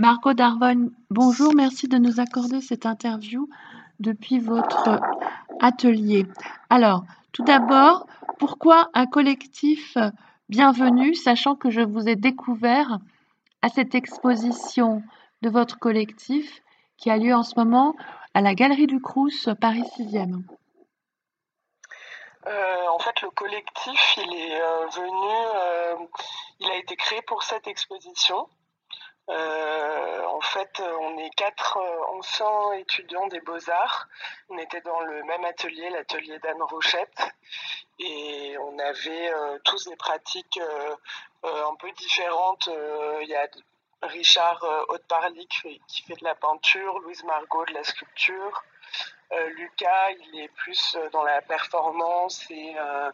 Margot 0.00 0.32
Darvon, 0.32 0.92
bonjour, 1.10 1.54
merci 1.54 1.86
de 1.86 1.98
nous 1.98 2.20
accorder 2.20 2.62
cette 2.62 2.86
interview 2.86 3.50
depuis 3.98 4.38
votre 4.38 4.98
atelier. 5.60 6.24
Alors, 6.70 7.04
tout 7.32 7.42
d'abord, 7.42 8.06
pourquoi 8.38 8.88
un 8.94 9.04
collectif 9.04 9.98
bienvenu, 10.48 11.14
sachant 11.14 11.54
que 11.54 11.68
je 11.68 11.82
vous 11.82 12.08
ai 12.08 12.16
découvert 12.16 12.98
à 13.60 13.68
cette 13.68 13.94
exposition 13.94 15.02
de 15.42 15.50
votre 15.50 15.78
collectif 15.78 16.62
qui 16.96 17.10
a 17.10 17.18
lieu 17.18 17.34
en 17.34 17.42
ce 17.42 17.56
moment 17.58 17.94
à 18.32 18.40
la 18.40 18.54
Galerie 18.54 18.86
du 18.86 19.02
Crous, 19.02 19.50
Paris 19.60 19.84
6e 19.98 20.40
euh, 22.46 22.86
en 22.88 22.98
fait, 22.98 23.20
le 23.20 23.28
collectif, 23.32 24.16
il 24.16 24.34
est 24.34 24.62
euh, 24.62 24.86
venu, 24.86 25.34
euh, 25.56 26.06
il 26.60 26.70
a 26.70 26.76
été 26.76 26.96
créé 26.96 27.20
pour 27.20 27.42
cette 27.42 27.66
exposition. 27.66 28.48
En 29.28 30.40
fait, 30.40 30.80
on 30.80 31.18
est 31.18 31.30
quatre 31.36 31.78
anciens 32.16 32.72
étudiants 32.72 33.26
des 33.28 33.40
beaux-arts. 33.40 34.08
On 34.48 34.58
était 34.58 34.80
dans 34.80 35.00
le 35.00 35.22
même 35.24 35.44
atelier, 35.44 35.90
l'atelier 35.90 36.38
d'Anne 36.40 36.62
Rochette, 36.62 37.22
et 37.98 38.56
on 38.58 38.78
avait 38.78 39.30
tous 39.64 39.88
des 39.88 39.96
pratiques 39.96 40.58
un 41.44 41.74
peu 41.76 41.90
différentes. 41.92 42.68
Il 43.22 43.28
y 43.28 43.36
a 43.36 43.46
Richard 44.02 44.64
Haute-Parly 44.88 45.46
qui 45.46 46.02
fait 46.02 46.16
de 46.16 46.24
la 46.24 46.34
peinture, 46.34 46.98
Louise 47.00 47.22
Margot 47.24 47.64
de 47.66 47.74
la 47.74 47.84
sculpture. 47.84 48.62
Euh, 49.32 49.48
Lucas, 49.50 50.10
il 50.10 50.40
est 50.40 50.48
plus 50.48 50.96
euh, 50.96 51.08
dans 51.10 51.22
la 51.22 51.40
performance 51.42 52.44
et 52.50 52.74
euh, 52.76 53.12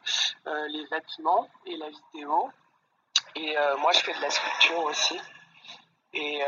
les 0.68 0.86
vêtements 0.86 1.48
et 1.66 1.76
la 1.76 1.88
vidéo. 1.90 2.50
Et 3.34 3.54
moi, 3.80 3.92
je 3.92 3.98
fais 3.98 4.14
de 4.14 4.22
la 4.22 4.30
sculpture 4.30 4.82
aussi. 4.84 5.20
Et 6.18 6.40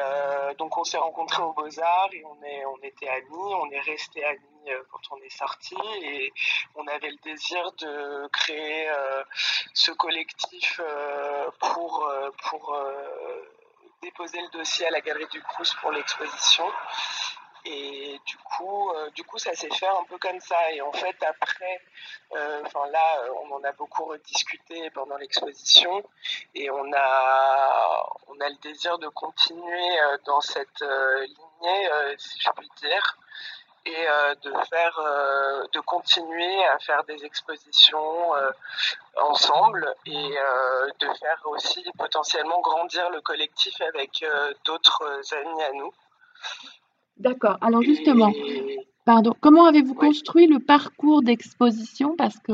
donc 0.59 0.77
on 0.79 0.85
s'est 0.85 0.99
rencontrés 0.99 1.43
aux 1.43 1.53
Beaux-Arts 1.53 2.09
et 2.13 2.25
on, 2.25 2.77
était 2.83 3.09
amis, 3.09 3.55
on 3.55 3.71
est 3.71 3.81
restés 3.81 4.25
amis 4.25 4.71
quand 4.91 5.01
on 5.11 5.17
est 5.23 5.37
sortis 5.37 5.77
et 6.03 6.33
on 6.75 6.87
avait 6.87 7.11
le 7.11 7.19
désir 7.23 7.71
de 7.73 8.27
créer 8.29 8.91
ce 9.75 9.91
collectif 9.93 10.81
pour, 11.61 12.11
pour 12.49 12.83
déposer 14.03 14.41
le 14.41 14.59
dossier 14.59 14.87
à 14.87 14.91
la 14.91 15.01
Galerie 15.01 15.27
du 15.33 15.43
Crous 15.43 15.75
pour 15.81 15.93
l'exposition. 15.93 16.65
Et 17.65 18.21
du 18.25 18.37
coup, 18.37 18.91
euh, 18.91 19.11
du 19.11 19.25
coup, 19.25 19.39
ça 19.39 19.55
s'est 19.55 19.71
fait 19.71 19.87
un 19.87 20.05
peu 20.09 20.19
comme 20.19 20.41
ça. 20.41 20.73
Et 20.73 20.81
en 20.81 20.93
fait, 20.93 21.17
après, 21.23 21.81
euh, 22.35 22.63
enfin 22.65 22.87
là, 22.91 23.23
on 23.43 23.55
en 23.55 23.65
a 23.65 23.73
beaucoup 23.73 24.05
rediscuté 24.05 24.91
pendant 24.91 25.17
l'exposition, 25.17 26.03
et 26.55 26.71
on 26.71 26.93
a, 26.93 28.07
on 28.29 28.41
a 28.41 28.49
le 28.49 28.57
désir 28.57 28.99
de 28.99 29.09
continuer 29.09 30.01
euh, 30.01 30.19
dans 30.25 30.41
cette 30.41 30.81
lignée, 30.81 31.91
si 32.19 32.41
je 32.41 32.51
puis 32.57 32.71
dire, 32.81 33.19
et 33.87 34.07
de 34.43 34.53
faire, 34.69 35.01
de 35.73 35.81
continuer 35.81 36.65
à 36.67 36.79
faire 36.79 37.05
des 37.05 37.25
expositions 37.25 38.33
ensemble 39.17 39.95
et 40.05 40.37
de 40.99 41.15
faire 41.15 41.41
aussi 41.47 41.83
potentiellement 41.97 42.61
grandir 42.61 43.09
le 43.11 43.23
collectif 43.23 43.81
avec 43.81 44.25
d'autres 44.65 45.35
amis 45.35 45.63
à 45.63 45.73
nous. 45.73 45.95
D'accord. 47.19 47.59
Alors 47.61 47.83
justement, 47.83 48.33
pardon, 49.05 49.35
comment 49.41 49.65
avez-vous 49.65 49.95
construit 49.95 50.47
le 50.47 50.61
parcours 50.61 51.23
d'exposition? 51.23 52.15
Parce 52.17 52.39
que 52.39 52.53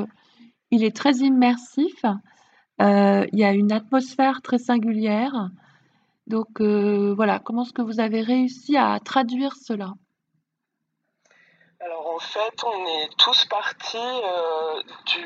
il 0.71 0.83
est 0.85 0.97
très 0.97 1.17
immersif. 1.17 2.05
Euh, 2.81 3.27
il 3.33 3.39
y 3.39 3.45
a 3.45 3.53
une 3.53 3.73
atmosphère 3.73 4.43
très 4.43 4.59
singulière. 4.59 5.51
Donc 6.27 6.61
euh, 6.61 7.13
voilà, 7.15 7.39
comment 7.39 7.63
est-ce 7.63 7.73
que 7.73 7.83
vous 7.83 8.01
avez 8.01 8.23
réussi 8.23 8.77
à 8.77 8.99
traduire 9.05 9.55
cela? 9.57 9.93
Alors 11.81 12.15
en 12.15 12.19
fait, 12.19 12.65
on 12.65 12.87
est 12.87 13.11
tous 13.19 13.45
partis 13.45 13.99
euh, 13.99 14.83
du... 15.07 15.25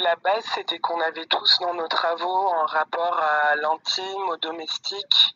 La 0.00 0.16
base, 0.16 0.44
c'était 0.54 0.78
qu'on 0.78 1.00
avait 1.00 1.26
tous 1.26 1.58
dans 1.60 1.74
nos 1.74 1.86
travaux 1.86 2.48
un 2.48 2.66
rapport 2.66 3.18
à 3.18 3.54
l'intime, 3.54 4.28
au 4.30 4.36
domestique 4.38 5.34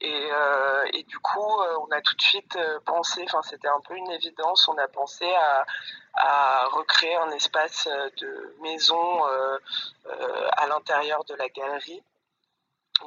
et, 0.00 0.28
euh, 0.32 0.86
et, 0.94 1.02
du 1.02 1.18
coup, 1.18 1.60
euh, 1.60 1.76
on 1.82 1.90
a 1.90 2.00
tout 2.00 2.14
de 2.16 2.22
suite 2.22 2.56
euh, 2.56 2.80
pensé, 2.86 3.22
enfin 3.26 3.42
c'était 3.42 3.68
un 3.68 3.80
peu 3.86 3.94
une 3.94 4.10
évidence, 4.10 4.66
on 4.68 4.78
a 4.78 4.88
pensé 4.88 5.30
à, 5.34 5.64
recréer 6.72 7.16
un 7.16 7.30
espace 7.30 7.88
de 8.18 8.56
maison 8.60 9.22
à 10.56 10.66
l'intérieur 10.66 11.24
de 11.24 11.34
la 11.34 11.48
galerie. 11.48 12.02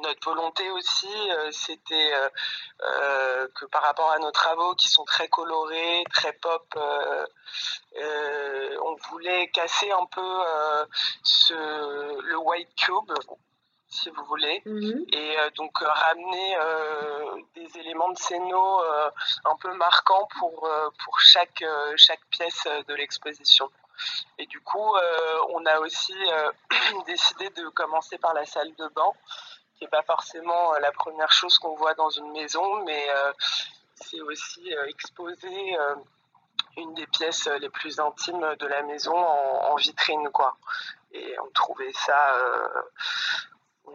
Notre 0.02 0.30
volonté 0.30 0.68
aussi, 0.70 1.30
c'était 1.52 2.12
que 3.54 3.66
par 3.66 3.82
rapport 3.82 4.10
à 4.10 4.18
nos 4.18 4.30
travaux 4.32 4.74
qui 4.74 4.88
sont 4.88 5.04
très 5.04 5.28
colorés, 5.28 6.02
très 6.12 6.32
pop, 6.32 6.66
on 7.96 8.96
voulait 9.10 9.48
casser 9.50 9.90
un 9.92 10.06
peu 10.06 10.44
le 12.22 12.36
white 12.38 12.74
cube 12.76 13.12
si 13.94 14.10
vous 14.10 14.24
voulez, 14.24 14.60
mhm. 14.66 15.04
et 15.12 15.38
euh, 15.38 15.50
donc 15.56 15.80
euh, 15.80 15.86
ramener 15.88 16.56
euh, 16.58 17.36
des 17.54 17.78
éléments 17.78 18.10
de 18.10 18.18
scéno 18.18 18.82
un 19.44 19.56
peu 19.56 19.72
marquants 19.74 20.28
pour, 20.38 20.68
pour 21.04 21.20
chaque, 21.20 21.64
chaque 21.96 22.24
pièce 22.30 22.66
de 22.88 22.94
l'exposition. 22.94 23.70
Et 24.38 24.46
du 24.46 24.60
coup, 24.60 24.92
on 25.50 25.64
a 25.66 25.78
aussi 25.78 26.14
décidé 27.06 27.48
de 27.50 27.68
commencer 27.68 28.18
par 28.18 28.34
la 28.34 28.44
salle 28.44 28.74
de 28.74 28.88
bain, 28.88 29.12
qui 29.76 29.84
n'est 29.84 29.90
pas 29.90 30.02
forcément 30.02 30.72
la 30.80 30.90
première 30.92 31.30
chose 31.30 31.58
qu'on 31.58 31.76
voit 31.76 31.94
dans 31.94 32.10
une 32.10 32.32
maison, 32.32 32.82
mais 32.84 33.06
c'est 33.94 34.20
aussi 34.20 34.72
exposer 34.88 35.76
une 36.76 36.94
des 36.94 37.06
pièces 37.06 37.46
les 37.60 37.70
plus 37.70 38.00
intimes 38.00 38.56
de 38.58 38.66
la 38.66 38.82
maison 38.82 39.16
en, 39.16 39.76
vitrine, 39.76 40.28
quoi. 40.30 40.56
Et 41.12 41.36
on 41.38 41.50
trouvait 41.50 41.92
ça, 41.92 42.36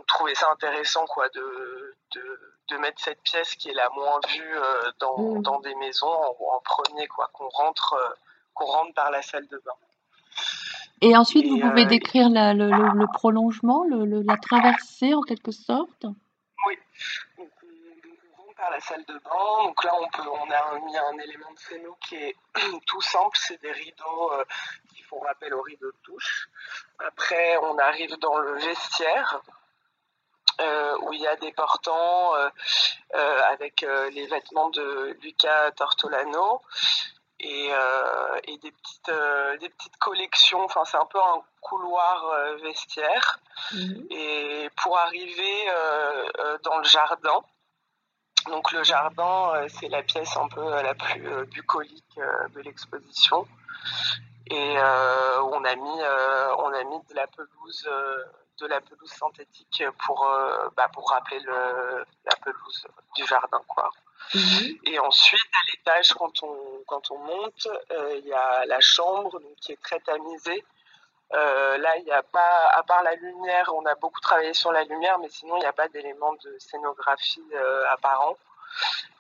on 0.09 0.16
trouvait 0.16 0.36
ça 0.36 0.47
intéressant 0.52 1.06
quoi 1.06 1.28
de, 1.30 1.96
de, 2.70 2.78
mettre 2.78 3.02
cette 3.02 3.22
pièce 3.24 3.56
qui 3.56 3.70
est 3.70 3.74
la 3.74 3.90
moins 3.90 4.20
vue 4.30 4.58
euh, 4.58 4.92
dans, 5.00 5.18
mm. 5.18 5.42
dans, 5.42 5.59
des 5.59 5.75
maisons 5.75 6.08
en, 6.08 6.59
premier 6.64 7.08
quoi 7.08 7.30
qu'on 7.34 7.50
rentre 7.50 7.94
euh, 7.94 8.16
qu'on 8.53 8.66
rentre 8.66 8.94
par 8.94 9.12
la 9.12 9.22
salle 9.22 9.48
de 9.48 9.62
bain. 9.66 9.74
Et 11.02 11.16
ensuite, 11.18 11.48
vous 11.48 11.59
pouvez 11.59 11.84
euh, 11.84 11.88
décrire 11.88 12.30
le, 12.30 12.53
le, 12.53 13.14
prolongement, 13.14 13.84
la 13.90 14.38
traversée 14.38 15.14
en 15.14 15.22
quelque 15.22 15.52
sorte? 15.52 16.06
Oui. 16.68 16.78
Donc, 17.38 17.50
on, 17.64 18.42
rentre 18.44 18.56
par 18.56 18.72
la 18.72 18.80
salle 18.80 19.03
de 19.06 19.14
bain. 19.14 19.64
Donc 19.64 19.84
là, 19.84 19.92
on, 20.00 20.08
peut, 20.09 20.30
on 20.30 20.52
a 20.52 20.80
mis 20.80 20.98
un 20.98 21.18
élément 21.19 21.52
de 21.52 21.59
scéno 21.59 21.98
qui 22.08 22.16
est 22.16 22.36
tout 22.86 23.02
simple. 23.02 23.38
C'est 23.38 23.62
des 23.62 23.72
rideaux 23.72 24.31
qui 24.94 25.02
font 25.03 25.19
rappel 25.19 25.53
aux 25.53 25.62
rideaux 25.62 25.92
de 25.92 25.98
douche. 26.06 26.50
Après, 27.00 27.58
on 27.58 27.78
arrive 27.78 28.18
dans 28.19 28.38
le 28.38 28.56
vestiaire. 28.56 29.42
Euh, 30.59 30.97
où 31.03 31.14
il 31.14 31.22
y 31.22 31.28
a 31.28 31.38
des 31.38 31.53
portants 31.53 32.36
euh, 32.36 32.50
euh, 33.16 33.42
avec 33.52 33.86
les 34.12 34.28
vêtements 34.28 34.70
de 34.70 35.18
Luca 35.22 35.72
Tortolano 35.72 36.62
et, 37.40 37.72
des, 38.62 38.72
petites, 38.72 39.12
des 39.62 39.69
petites 39.69 39.98
collections. 39.98 40.62
Enfin, 40.66 40.84
c'est 40.84 40.98
un 40.98 41.06
peu 41.06 41.19
un 41.19 41.42
couloir 41.62 42.36
vestiaire. 42.62 43.40
Mhm. 43.72 44.08
Et 44.09 44.69
pour 44.75 44.98
arriver 44.98 45.68
dans 46.64 46.78
le 46.78 46.84
jardin, 46.84 47.42
donc 48.50 48.72
le 48.72 48.84
jardin, 48.84 49.68
c'est 49.68 49.90
la 49.90 50.04
pièce 50.04 50.36
un 50.38 50.48
peu 50.48 50.64
la 50.70 50.94
plus 50.94 51.46
bucolique 51.48 52.20
de 52.56 52.62
l'exposition. 52.62 53.48
Et 54.48 54.78
on 54.78 55.64
a 55.64 55.76
mis, 55.76 56.02
on 56.58 56.74
a 56.74 56.84
mis 56.84 57.00
de 57.10 57.16
la 57.16 57.28
pelouse 57.28 57.88
de 58.60 58.68
la 58.68 58.82
pelouse 58.82 59.12
synthétique 59.12 59.84
pour, 60.06 60.28
euh, 60.28 60.70
bah, 60.76 60.90
pour 60.94 61.10
rappeler 61.10 61.40
le, 61.40 62.06
la 62.26 62.36
pelouse 62.44 62.88
du 63.16 63.25
jardin. 63.25 63.62
Quoi. 63.68 63.90
Mhm. 64.34 64.78
Et 64.86 65.00
ensuite, 65.00 65.50
à 65.54 65.72
l'étage, 65.72 66.13
quand 66.13 66.44
on, 66.44 66.84
quand 66.88 67.12
on 67.12 67.18
monte, 67.19 67.68
euh, 67.92 68.16
il 68.18 68.28
y 68.28 68.34
a 68.34 68.66
la 68.66 68.80
chambre 68.81 69.40
donc, 69.40 69.56
qui 69.62 69.72
est 69.72 69.81
très 69.81 70.00
tamisée. 70.00 70.63
Euh, 71.34 71.78
là, 71.78 71.98
il 71.98 72.06
n'y 72.06 72.12
a 72.12 72.24
pas, 72.24 72.70
à 72.74 72.84
part 72.84 73.04
la 73.04 73.14
lumière, 73.16 73.72
on 73.76 73.86
a 73.86 73.96
beaucoup 73.96 74.20
travaillé 74.20 74.54
sur 74.54 74.72
la 74.72 74.84
lumière, 74.84 75.20
mais 75.20 75.30
sinon, 75.30 75.58
il 75.58 75.60
n'y 75.60 75.66
a 75.66 75.74
pas 75.74 75.88
d'éléments 75.88 76.34
de 76.34 76.56
scénographie 76.60 77.44
apparents. 77.92 78.38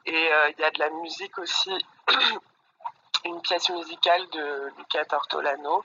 Et 0.05 0.29
il 0.49 0.59
y 0.59 0.63
a 0.63 0.71
de 0.71 0.79
la 0.79 0.89
musique 0.89 1.37
aussi 1.37 1.71
une 3.25 3.41
pièce 3.41 3.69
musicale 3.69 4.27
de 4.29 4.71
Luca 4.77 5.05
Tortolano. 5.05 5.83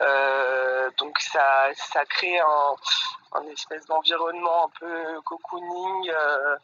Euh, 0.00 0.90
donc 0.98 1.18
ça, 1.20 1.68
ça 1.74 2.04
crée 2.04 2.38
un, 2.38 3.46
espèce 3.52 3.86
d'environnement 3.86 4.66
un 4.66 4.70
peu 4.80 5.20
cocooning, 5.22 6.10
euh, 6.10 6.56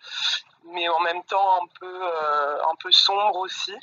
mais 0.65 0.89
en 0.89 1.01
même 1.01 1.23
temps 1.25 1.63
un 1.63 1.67
peu, 1.81 2.01
euh, 2.03 2.63
un 2.71 2.75
peu 2.77 2.91
sombre 2.93 3.37
aussi. 3.39 3.75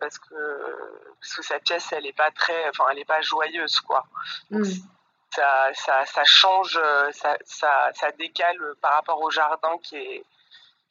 Parce 0.00 0.18
que, 0.18 0.34
parce 1.20 1.34
que 1.34 1.42
sa 1.42 1.58
pièce 1.60 1.92
elle 1.92 2.06
est 2.06 2.16
pas 2.16 2.30
très 2.30 2.68
enfin 2.68 2.84
elle 2.90 2.98
est 2.98 3.04
pas 3.04 3.20
joyeuse 3.20 3.80
quoi 3.80 4.04
mm. 4.50 4.64
ça, 5.30 5.70
ça, 5.74 6.06
ça, 6.06 6.24
change 6.24 6.80
ça, 7.12 7.36
ça, 7.44 7.90
ça 7.94 8.10
décale 8.12 8.58
par 8.80 8.94
rapport 8.94 9.20
au 9.20 9.30
jardin 9.30 9.76
qui 9.82 9.96
est 9.96 10.24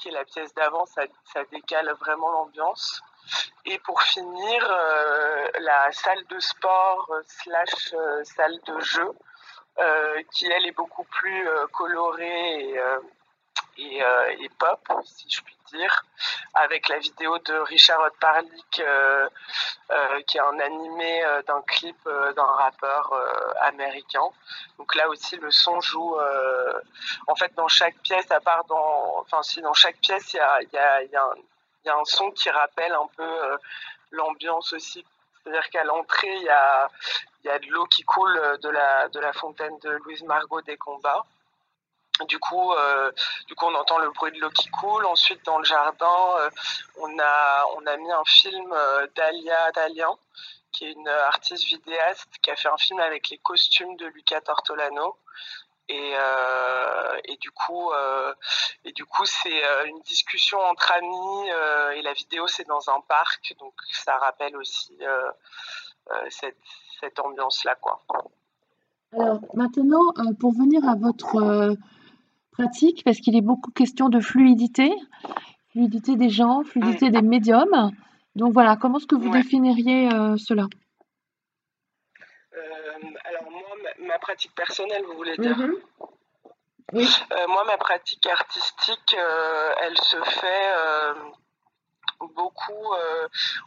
et 0.07 0.11
la 0.11 0.23
pièce 0.25 0.53
d'avant, 0.53 0.85
ça, 0.85 1.03
ça, 1.33 1.43
décale 1.51 1.91
vraiment 1.99 2.31
l'ambiance. 2.31 3.01
Et 3.65 3.77
pour 3.79 4.01
finir, 4.01 4.67
euh, 4.69 5.47
la 5.59 5.91
salle 5.91 6.25
de 6.27 6.39
sport 6.39 7.11
slash 7.25 7.93
salle 8.23 8.57
de 8.65 8.79
jeu, 8.79 9.11
qui 10.31 10.49
elle 10.49 10.65
est 10.65 10.71
beaucoup 10.71 11.03
plus 11.03 11.47
colorée 11.73 12.71
et, 12.71 12.79
et, 13.77 14.01
et, 14.39 14.49
pop, 14.57 14.79
si 15.03 15.29
je 15.29 15.41
puis 15.41 15.57
dire, 15.71 16.03
avec 16.53 16.89
la 16.89 16.99
vidéo 16.99 17.37
de 17.39 17.53
Richard 17.59 18.09
Parlick, 18.19 18.79
euh, 18.79 19.29
euh, 19.91 20.21
qui 20.23 20.37
est 20.37 20.41
un 20.41 20.59
animé 20.59 21.23
euh, 21.23 21.41
d'un 21.43 21.61
clip 21.61 21.97
d'un 22.35 22.43
rappeur 22.43 23.13
américain. 23.61 24.27
Donc 24.77 24.95
là 24.95 25.07
aussi, 25.09 25.37
le 25.37 25.51
son 25.51 25.79
joue. 25.81 26.17
en 27.27 27.35
fait, 27.35 27.53
dans 27.55 27.67
chaque 27.67 27.97
pièce, 27.99 28.29
à 28.31 28.39
part 28.39 28.63
dans. 28.65 29.19
Enfin, 29.19 29.41
si, 29.43 29.61
dans 29.61 29.73
chaque 29.73 29.97
pièce, 29.97 30.33
il 30.33 30.37
y 30.37 30.39
a, 30.39 30.61
y, 30.61 30.77
a, 30.77 31.03
y, 31.03 31.11
y 31.85 31.89
a, 31.89 31.95
un 31.95 32.05
son 32.05 32.31
qui 32.31 32.49
rappelle 32.49 32.93
un 32.93 33.07
peu 33.15 33.57
l'ambiance 34.11 34.73
aussi. 34.73 35.05
C'est-à-dire 35.43 35.69
qu'à 35.69 35.83
l'entrée, 35.83 36.35
il 36.35 36.43
y 36.43 36.49
a, 36.49 36.89
y 37.45 37.49
a 37.49 37.59
de 37.59 37.67
l'eau 37.67 37.85
qui 37.85 38.03
coule 38.03 38.57
de 38.61 38.69
la, 38.69 39.07
de 39.09 39.19
la 39.19 39.33
fontaine 39.33 39.77
de 39.79 39.89
Louise 39.89 40.23
Margot 40.23 40.61
des 40.61 40.77
combats. 40.77 41.25
Du 42.25 42.39
coup, 42.39 42.71
euh, 42.73 43.11
du 43.47 43.55
coup, 43.55 43.65
on 43.65 43.75
entend 43.75 43.99
le 43.99 44.09
bruit 44.11 44.31
de 44.31 44.39
l'eau 44.39 44.49
qui 44.49 44.69
coule. 44.69 45.05
Ensuite, 45.05 45.45
dans 45.45 45.59
le 45.59 45.65
jardin, 45.65 46.17
euh, 46.39 46.49
on, 46.97 47.19
a, 47.19 47.65
on 47.77 47.85
a 47.85 47.97
mis 47.97 48.11
un 48.11 48.23
film 48.25 48.73
euh, 48.73 49.07
d'Alia 49.15 49.71
Dalian, 49.73 50.17
qui 50.71 50.85
est 50.85 50.91
une 50.93 51.07
artiste 51.07 51.65
vidéaste 51.65 52.29
qui 52.41 52.51
a 52.51 52.55
fait 52.55 52.69
un 52.69 52.77
film 52.77 52.99
avec 52.99 53.29
les 53.29 53.37
costumes 53.37 53.95
de 53.97 54.07
Luca 54.07 54.41
Tortolano. 54.41 55.17
Et, 55.89 56.15
et 57.23 57.37
du 57.37 57.49
coup, 57.51 57.93
et 58.83 58.91
du 58.91 59.05
coup, 59.05 59.23
c'est 59.23 59.85
une 59.85 60.01
discussion 60.01 60.59
entre 60.59 60.91
amis 60.91 61.49
et 61.95 62.01
la 62.01 62.11
vidéo 62.11 62.45
c'est 62.45 62.67
dans 62.67 62.89
un 62.89 62.99
parc, 63.07 63.55
donc 63.57 63.73
ça 63.93 64.17
rappelle 64.17 64.57
aussi 64.57 64.99
cette, 66.29 66.57
cette 66.99 67.17
ambiance-là, 67.21 67.75
quoi. 67.75 68.03
Alors 69.13 69.39
maintenant, 69.53 70.11
pour 70.41 70.51
venir 70.51 70.81
à 70.89 70.95
votre 70.95 71.77
pratique 72.57 73.03
parce 73.03 73.17
qu'il 73.17 73.35
est 73.35 73.41
beaucoup 73.41 73.71
question 73.71 74.09
de 74.09 74.19
fluidité, 74.19 74.91
fluidité 75.71 76.15
des 76.15 76.29
gens, 76.29 76.63
fluidité 76.63 77.09
des 77.09 77.21
médiums. 77.21 77.91
Donc 78.35 78.53
voilà, 78.53 78.75
comment 78.75 78.97
est-ce 78.97 79.07
que 79.07 79.15
vous 79.15 79.29
définiriez 79.29 80.11
euh, 80.11 80.37
cela? 80.37 80.65
Euh, 82.55 82.59
Alors 83.25 83.51
moi, 83.51 83.61
ma, 83.99 84.19
pratique 84.19 84.53
personnelle, 84.55 85.03
vous 85.05 85.15
voulez 85.15 85.37
dire? 85.37 85.57
Mm-hmm. 85.57 85.73
Oui. 86.93 87.07
Euh, 87.31 87.47
moi, 87.47 87.63
ma 87.65 87.77
pratique 87.77 88.25
artistique, 88.27 89.15
elle 89.81 89.97
se 89.97 90.17
fait 90.23 90.69
beaucoup. 92.35 92.93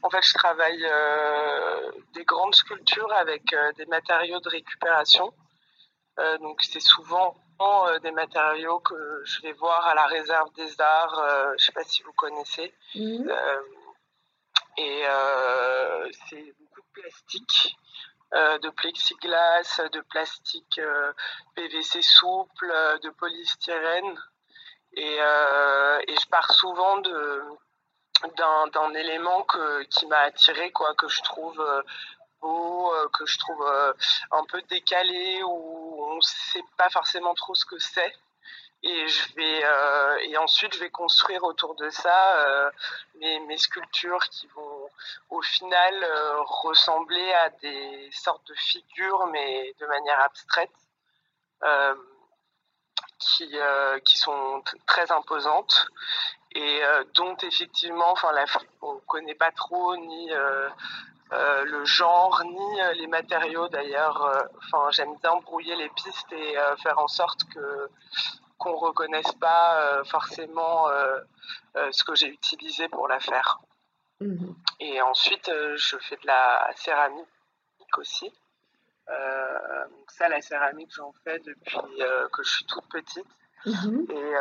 en 0.03 0.11
fait, 0.11 0.23
je 0.23 0.35
travaille 0.35 0.87
des 2.15 2.25
grandes 2.25 2.55
sculptures 2.55 3.13
avec 3.21 3.55
des 3.77 3.87
matériaux 3.87 4.41
de 4.41 4.49
récupération. 4.49 5.33
Donc, 6.41 6.63
c'est 6.63 6.81
souvent 6.81 7.37
euh, 7.61 7.99
des 7.99 8.11
matériaux 8.11 8.81
que 8.81 9.23
je 9.25 9.43
vais 9.43 9.53
voir 9.53 9.87
à 9.87 9.95
la 9.95 10.07
réserve 10.07 10.51
des 10.55 10.81
arts. 10.81 11.19
Euh, 11.19 11.49
je 11.49 11.53
ne 11.53 11.59
sais 11.59 11.73
pas 11.73 11.85
si 11.85 12.03
vous 12.03 12.13
connaissez. 12.15 12.73
Mhm. 12.95 13.29
Euh, 13.29 13.63
et 14.79 15.05
c'est 16.29 16.55
beaucoup 16.59 16.81
de 16.81 17.01
plastique. 17.03 17.77
de 18.33 18.71
plexiglas, 18.71 19.81
de 19.93 20.01
plastique 20.03 20.81
PVC 21.55 22.01
souple, 22.01 22.73
de 23.03 23.11
polystyrène. 23.11 24.19
Et, 24.95 25.17
et, 25.17 26.17
je 26.17 26.29
pars 26.31 26.53
souvent 26.53 26.99
de, 26.99 27.43
d'un, 28.73 28.95
élément 28.95 29.43
que, 29.43 29.83
qui 29.83 30.07
m'a 30.07 30.21
attiré, 30.21 30.71
quoi, 30.71 30.95
que 30.95 31.09
je 31.09 31.23
trouve 31.23 31.63
beau, 32.41 32.93
que 33.13 33.27
je 33.27 33.39
trouve 33.39 33.65
un 34.31 34.45
peu 34.45 34.61
décalé 34.63 35.43
ou 35.43 36.05
on 36.11 36.17
ne 36.17 36.21
sait 36.21 36.65
pas 36.77 36.91
forcément 36.91 37.35
trop 37.35 37.55
ce 37.55 37.65
que 37.65 37.79
c'est. 37.79 38.15
Et, 38.83 39.07
et 40.23 40.37
ensuite, 40.39 40.75
je 40.75 40.81
vais 40.81 40.91
construire 40.91 41.45
autour 41.45 41.75
de 41.75 41.91
ça 41.91 42.73
mes, 43.21 43.59
sculptures 43.59 44.25
qui 44.31 44.47
vont 44.49 44.89
au 45.29 45.43
final 45.43 45.95
ressembler 46.47 47.33
à 47.35 47.51
des 47.51 48.11
sortes 48.13 48.47
de 48.49 48.55
figures, 48.55 49.27
mais 49.27 49.75
de 49.79 49.87
manière 49.87 50.21
abstraite, 50.21 50.71
qui, 53.19 54.19
sont 54.19 54.63
très 54.87 55.13
imposantes 55.13 55.87
et 56.53 56.81
dont 57.15 57.37
effectivement, 57.37 58.15
on 58.83 58.95
ne 58.95 59.01
connaît 59.01 59.35
pas 59.35 59.53
trop 59.53 59.97
ni 59.97 60.31
euh, 61.33 61.65
le 61.65 61.85
genre 61.85 62.43
ni 62.45 62.81
euh, 62.81 62.93
les 62.95 63.07
matériaux 63.07 63.69
d'ailleurs. 63.69 64.25
Euh, 64.25 64.43
enfin, 64.59 64.91
j'aime 64.91 65.15
bien 65.23 65.37
brouiller 65.37 65.77
les 65.77 65.89
pistes 65.91 66.33
et 66.33 66.57
faire 66.83 66.99
en 66.99 67.09
sorte 67.09 67.45
que 67.45 67.89
qu'on 68.59 68.77
reconnaisse 68.77 69.33
pas 69.41 70.03
forcément 70.05 70.87
ce 71.75 72.05
que 72.05 72.15
j'ai 72.15 72.27
utilisé 72.27 72.89
pour 72.89 73.09
la 73.09 73.19
faire. 73.19 73.61
Mhm. 74.21 74.55
Et 74.81 75.01
ensuite, 75.01 75.51
je 75.77 75.97
fais 75.97 76.17
de 76.17 76.27
la 76.27 76.71
céramique 76.77 77.27
aussi. 77.97 78.31
ça, 80.09 80.29
la 80.29 80.43
céramique, 80.43 80.93
j'en 80.95 81.15
fais 81.25 81.39
depuis 81.39 81.79
que 82.33 82.43
je 82.43 82.51
suis 82.51 82.67
toute 82.67 82.87
petite. 82.91 83.27
Mhm. 83.65 84.07
Et 84.11 84.35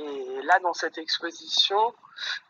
et 0.00 0.42
là, 0.42 0.58
dans 0.60 0.72
cette 0.72 0.98
exposition, 0.98 1.94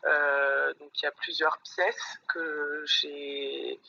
euh, 0.05 0.73
donc 0.75 0.91
il 0.95 1.05
y 1.05 1.07
a 1.07 1.13
plusieurs 1.13 1.59
pièces 1.59 2.19
que 2.29 2.83
j'ai 2.87 3.81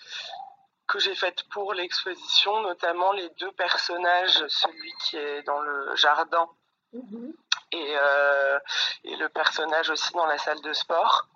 que 0.88 1.00
j'ai 1.00 1.16
faites 1.16 1.44
pour 1.50 1.74
l'exposition, 1.74 2.62
notamment 2.62 3.14
les 3.14 3.30
deux 3.40 3.52
personnages, 3.54 4.46
celui 4.48 4.92
qui 5.04 5.16
est 5.16 5.42
dans 5.44 5.62
le 5.62 5.96
jardin 5.96 6.50
mhm. 6.92 7.34
et, 7.72 7.96
euh, 7.98 8.60
et, 9.06 9.16
le 9.16 9.30
personnage 9.30 9.90
aussi 9.90 10.12
dans 10.12 10.26
la 10.26 10.38
salle 10.38 10.60
de 10.60 10.74
sport, 10.74 11.30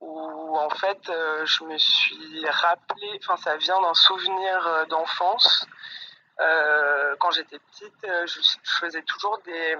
où 0.00 0.58
en 0.58 0.70
fait 0.70 1.08
euh, 1.08 1.46
je 1.46 1.62
me 1.62 1.78
suis 1.78 2.48
rappelé, 2.48 3.20
enfin 3.22 3.36
ça 3.36 3.56
vient 3.58 3.80
d'un 3.80 3.94
souvenir 3.94 4.86
d'enfance. 4.88 5.66
quand 7.20 7.30
j'étais 7.30 7.60
petite, 7.60 8.06
je, 8.26 8.40
faisais 8.80 9.02
toujours 9.02 9.38
des, 9.44 9.76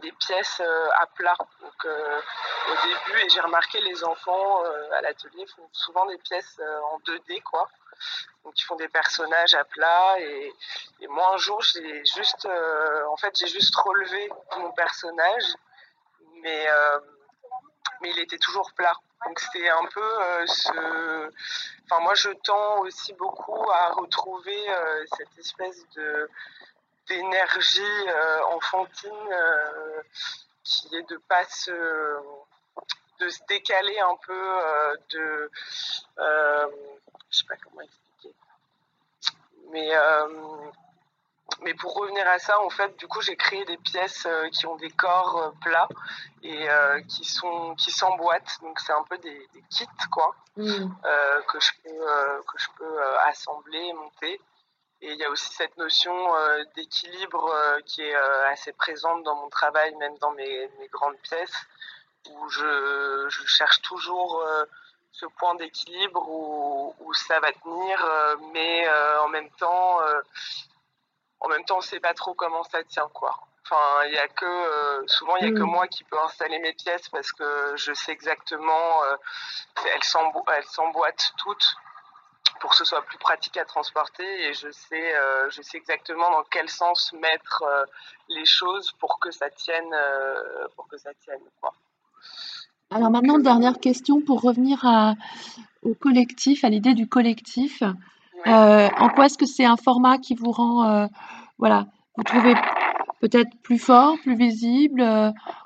des 0.00 0.12
pièces 0.12 0.60
euh, 0.60 0.88
à 1.00 1.06
plat. 1.06 1.36
Euh, 1.84 2.20
au 2.68 2.86
début, 2.86 3.20
et 3.24 3.28
j'ai 3.28 3.40
remarqué 3.40 3.80
les 3.80 4.04
enfants 4.04 4.64
euh, 4.64 4.92
à 4.92 5.00
l'atelier 5.00 5.44
font 5.46 5.68
souvent 5.72 6.06
des 6.06 6.18
pièces 6.18 6.60
en 6.92 6.98
2D, 7.00 7.42
quoi. 7.42 7.68
Donc 8.44 8.58
ils 8.58 8.64
font 8.64 8.76
des 8.76 8.88
personnages 8.88 9.54
à 9.54 9.64
plat 9.64 10.18
et, 10.18 10.52
moi 11.08 11.34
un 11.34 11.36
jour 11.36 11.60
j'ai 11.60 12.04
juste 12.04 12.48
en 13.08 13.16
fait 13.16 13.36
j'ai 13.36 13.46
juste 13.46 13.74
relevé 13.76 14.30
mon 14.56 14.72
personnage 14.72 15.44
mais 16.42 16.66
mais 18.00 18.10
il 18.10 18.18
était 18.18 18.38
toujours 18.38 18.72
plat. 18.72 18.94
Donc 19.26 19.38
c'est 19.38 19.68
un 19.68 19.84
peu 19.84 20.46
ce 20.46 21.30
enfin 21.84 22.00
moi 22.00 22.14
je 22.14 22.30
tends 22.44 22.80
aussi 22.80 23.12
beaucoup 23.12 23.70
à 23.70 23.90
retrouver 23.90 24.66
cette 25.16 25.38
espèce 25.38 25.88
de 25.90 26.28
d'énergie 27.08 28.08
euh, 28.08 28.42
enfantine 28.54 29.10
euh, 29.32 30.02
qui 30.64 30.94
est 30.96 31.08
de 31.08 31.16
pas 31.28 31.44
se 31.44 31.72
de 33.20 33.28
se 33.28 33.40
décaler 33.48 33.98
un 34.00 34.16
peu 34.26 34.32
euh, 34.32 34.96
de 35.10 35.50
je 37.30 37.38
sais 37.38 37.44
pas 37.48 37.56
comment 37.64 37.80
expliquer 37.80 38.34
mais 39.70 39.90
mais 41.62 41.74
pour 41.74 41.94
revenir 41.94 42.26
à 42.26 42.38
ça, 42.38 42.60
en 42.62 42.70
fait, 42.70 42.96
du 42.96 43.06
coup, 43.06 43.20
j'ai 43.20 43.36
créé 43.36 43.64
des 43.66 43.76
pièces 43.76 44.26
qui 44.52 44.66
ont 44.66 44.74
des 44.76 44.90
corps 44.90 45.52
plats 45.60 45.88
et 46.42 46.66
qui 47.08 47.24
sont 47.24 47.74
qui 47.76 47.92
s'emboîtent. 47.92 48.58
Donc, 48.62 48.80
c'est 48.80 48.92
un 48.92 49.04
peu 49.04 49.18
des, 49.18 49.48
kits, 49.70 49.86
quoi, 50.10 50.34
mmh. 50.56 50.88
que 51.46 51.60
je 51.60 51.70
peux 51.84 52.42
que 52.48 52.58
je 52.58 52.66
peux 52.78 53.02
assembler, 53.26 53.92
monter. 53.92 54.40
Et 55.02 55.14
il 55.14 55.18
y 55.18 55.24
a 55.24 55.30
aussi 55.30 55.52
cette 55.52 55.76
notion 55.78 56.14
euh, 56.36 56.62
d'équilibre 56.76 57.52
euh, 57.52 57.80
qui 57.84 58.02
est 58.02 58.14
euh, 58.14 58.48
assez 58.50 58.72
présente 58.72 59.24
dans 59.24 59.34
mon 59.34 59.48
travail, 59.48 59.92
même 59.96 60.16
dans 60.18 60.30
mes, 60.30 60.70
mes 60.78 60.86
grandes 60.88 61.18
pièces, 61.18 61.66
où 62.30 62.48
je, 62.48 63.26
je 63.28 63.46
cherche 63.46 63.82
toujours 63.82 64.44
ce 65.10 65.26
point 65.26 65.56
d'équilibre 65.56 66.24
où, 66.28 66.94
où, 67.00 67.12
ça 67.14 67.40
va 67.40 67.52
tenir, 67.52 68.36
mais 68.52 68.88
en 69.18 69.28
même 69.28 69.50
temps, 69.58 69.98
en 71.40 71.48
même 71.48 71.64
temps, 71.64 71.78
on 71.78 71.80
sait 71.80 71.98
pas 71.98 72.14
trop 72.14 72.32
comment 72.34 72.62
ça 72.62 72.84
tient, 72.84 73.08
quoi. 73.12 73.40
Enfin, 73.64 74.04
il 74.06 74.12
y 74.12 74.18
a 74.18 74.28
que 74.28 75.04
souvent 75.08 75.34
il 75.38 75.48
y 75.48 75.50
a 75.50 75.52
que 75.52 75.64
mm. 75.64 75.70
moi 75.70 75.88
qui 75.88 76.04
peux 76.04 76.18
installer 76.20 76.60
mes 76.60 76.74
pièces 76.74 77.08
parce 77.08 77.32
que 77.32 77.74
je 77.74 77.92
sais 77.92 78.12
exactement 78.12 79.02
elles 79.84 80.64
s'emboîtent 80.64 81.32
toutes 81.38 81.76
pour 82.62 82.70
que 82.70 82.76
ce 82.76 82.84
soit 82.84 83.02
plus 83.02 83.18
pratique 83.18 83.56
à 83.56 83.64
transporter 83.64 84.24
et 84.24 84.54
je 84.54 84.70
sais, 84.70 85.12
je 85.50 85.60
sais 85.62 85.78
exactement 85.78 86.30
dans 86.30 86.44
quel 86.48 86.68
sens 86.68 87.12
mettre 87.12 87.64
les 88.28 88.44
choses 88.44 88.92
pour 89.00 89.18
que 89.18 89.32
ça 89.32 89.50
tienne, 89.50 89.92
pour 90.76 90.86
que 90.86 90.96
ça 90.96 91.10
tienne. 91.24 91.42
Quoi. 91.60 91.74
Alors 92.92 93.10
maintenant, 93.10 93.40
dernière 93.40 93.80
question 93.80 94.20
pour 94.20 94.42
revenir 94.42 94.86
à, 94.86 95.14
au 95.82 95.94
collectif, 95.94 96.62
à 96.62 96.68
l'idée 96.68 96.94
du 96.94 97.08
collectif. 97.08 97.82
en 98.46 99.08
quoi 99.12 99.26
est-ce 99.26 99.38
que 99.38 99.46
c'est 99.46 99.64
un 99.64 99.76
format 99.76 100.18
qui 100.18 100.36
vous 100.36 100.52
rend, 100.52 101.08
voilà, 101.58 101.86
vous 102.16 102.22
trouvez 102.22 102.54
peut-être 103.20 103.50
plus 103.62 103.78
fort, 103.78 104.16
plus 104.22 104.36
visible 104.36 105.02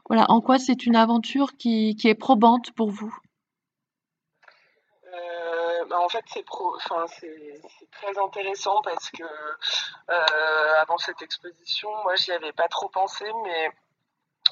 Voilà, 0.09 0.31
en 0.31 0.41
quoi 0.41 0.59
c'est 0.59 0.87
une 0.87 0.97
aventure 0.97 1.57
qui, 1.59 1.95
qui, 1.97 2.09
est 2.09 2.15
probante 2.15 2.71
pour 2.73 2.91
vous? 2.91 3.15
Bah 5.89 5.99
en 6.01 6.09
fait, 6.09 6.25
c'est 6.29 6.45
très 6.45 8.19
intéressant 8.19 8.81
parce 8.83 9.11
que 9.11 9.23
euh, 9.23 10.81
avant 10.81 10.99
cette 10.99 11.23
exposition, 11.23 11.91
moi, 12.03 12.15
j'y 12.17 12.33
avais 12.33 12.53
pas 12.53 12.69
trop 12.69 12.89
pensé, 12.89 13.25
mais 13.45 13.71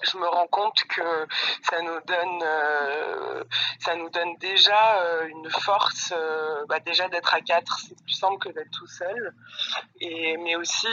je 0.03 0.19
me 0.19 0.27
rends 0.27 0.47
compte 0.49 0.83
que 0.85 1.27
ça 1.63 1.81
nous 1.83 2.01
donne, 2.07 2.43
euh, 2.43 3.45
ça 3.79 3.95
nous 3.97 4.11
donne 4.11 4.37
déjà 4.37 5.01
euh, 5.01 5.27
une 5.27 5.51
force, 5.51 6.13
euh, 6.17 6.65
bah 6.69 6.81
déjà 6.81 7.09
d'être 7.09 7.33
à 7.35 7.41
quatre, 7.41 7.79
c'est 7.79 8.01
plus 8.03 8.15
simple 8.15 8.39
que 8.39 8.49
d'être 8.51 8.71
tout 8.71 8.87
seul. 8.87 9.35
Et 10.01 10.37
mais 10.39 10.57
aussi, 10.57 10.89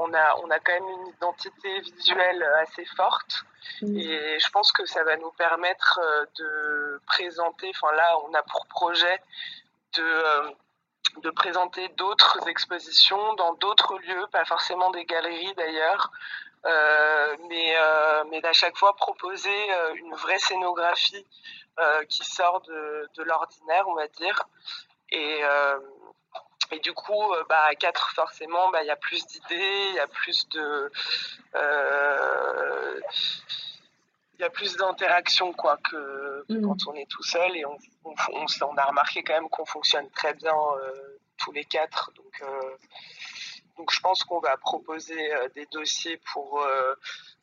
on 0.00 0.12
a, 0.14 0.36
on 0.42 0.50
a 0.50 0.58
quand 0.58 0.72
même 0.72 0.88
une 0.88 1.08
identité 1.08 1.80
visuelle 1.80 2.42
assez 2.60 2.84
forte. 2.96 3.44
Mmh. 3.80 3.96
Et 3.96 4.38
je 4.40 4.50
pense 4.50 4.72
que 4.72 4.84
ça 4.86 5.04
va 5.04 5.16
nous 5.16 5.30
permettre 5.32 6.00
de 6.38 7.00
présenter. 7.06 7.70
Enfin 7.76 7.94
là, 7.94 8.18
on 8.26 8.34
a 8.34 8.42
pour 8.42 8.66
projet 8.66 9.20
de 9.94 10.54
de 11.18 11.30
présenter 11.30 11.88
d'autres 11.90 12.48
expositions 12.48 13.34
dans 13.34 13.54
d'autres 13.54 13.98
lieux, 13.98 14.26
pas 14.32 14.44
forcément 14.44 14.90
des 14.90 15.04
galeries 15.04 15.54
d'ailleurs, 15.54 16.10
euh, 16.64 17.36
mais, 17.48 17.74
euh, 17.76 18.24
mais 18.30 18.40
d'à 18.40 18.52
chaque 18.52 18.76
fois 18.76 18.94
proposer 18.94 19.50
euh, 19.72 19.94
une 19.94 20.14
vraie 20.14 20.38
scénographie 20.38 21.26
qui 22.10 22.22
sort 22.22 22.60
de, 22.60 23.08
de 23.16 23.22
l'ordinaire, 23.22 23.88
on 23.88 23.94
va 23.94 24.06
dire. 24.06 24.42
Et, 25.10 25.40
et 26.70 26.78
du 26.80 26.92
coup, 26.92 27.34
bah, 27.48 27.64
à 27.64 27.74
quatre, 27.74 28.10
forcément, 28.10 28.70
bah, 28.70 28.82
il 28.82 28.88
y 28.88 28.90
a 28.90 28.96
plus 28.96 29.26
d'idées, 29.26 29.86
il 29.88 29.94
y 29.94 29.98
a 29.98 30.06
plus 30.06 30.46
de. 30.50 30.92
Y 34.42 34.46
a 34.46 34.50
plus 34.50 34.76
d'interaction 34.76 35.52
quoi 35.52 35.78
que, 35.78 36.44
mmh. 36.48 36.66
quand 36.66 36.86
on 36.88 36.94
est 36.94 37.08
tout 37.08 37.22
seul 37.22 37.56
et 37.56 37.64
on, 37.64 37.76
on, 38.04 38.14
on, 38.34 38.76
a 38.76 38.84
remarqué 38.84 39.22
quand 39.22 39.34
même 39.34 39.48
qu'on 39.48 39.66
fonctionne 39.66 40.08
très 40.10 40.34
bien 40.34 40.54
tous 41.38 41.52
les 41.52 41.64
quatre 41.64 42.12
donc 42.16 42.42
donc 43.76 43.90
je 43.90 44.00
pense 44.00 44.24
qu'on 44.24 44.40
va 44.40 44.56
proposer 44.56 45.34
euh, 45.34 45.48
des 45.54 45.66
dossiers 45.66 46.20
pour 46.32 46.62
euh, 46.62 46.94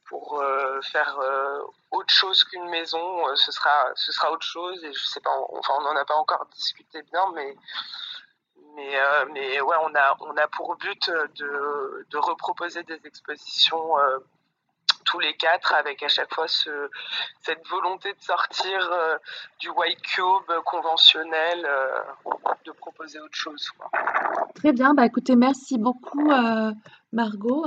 pour 0.05 0.41
euh, 0.41 0.81
faire 0.81 1.19
autre 1.91 2.11
chose 2.11 2.43
qu'une 2.43 2.67
maison, 2.69 3.35
ce 3.35 3.51
sera 3.51 3.91
ce 3.93 4.11
sera 4.11 4.31
autre 4.31 4.45
chose 4.45 4.83
et 4.83 4.91
je 4.91 5.05
sais 5.05 5.19
pas, 5.19 5.29
enfin 5.51 5.73
on 5.77 5.81
n'en 5.83 5.95
a 5.95 6.03
pas 6.03 6.15
encore 6.15 6.47
discuté 6.47 7.03
bien, 7.03 7.23
mais 7.35 7.55
mais 8.75 8.97
mais 9.33 9.61
ouais 9.61 9.75
on 9.83 9.93
a 9.93 10.17
on 10.21 10.35
a 10.35 10.47
pour 10.47 10.75
but 10.77 11.11
de 11.11 12.07
de 12.09 12.17
reproposer 12.17 12.81
des 12.83 12.99
expositions 13.05 13.95
tous 15.09 15.19
les 15.19 15.33
quatre 15.33 15.73
avec 15.73 16.03
à 16.03 16.07
chaque 16.07 16.33
fois 16.33 16.47
ce, 16.47 16.89
cette 17.41 17.65
volonté 17.67 18.13
de 18.13 18.21
sortir 18.21 18.89
du 19.59 19.69
white 19.69 20.01
cube 20.01 20.51
conventionnel, 20.65 21.67
de 22.65 22.71
proposer 22.71 23.19
autre 23.19 23.35
chose. 23.35 23.71
Très 24.55 24.71
bien, 24.71 24.93
bah 24.93 25.05
écoutez, 25.05 25.35
merci 25.35 25.77
beaucoup 25.77 26.29
Margot. 27.11 27.57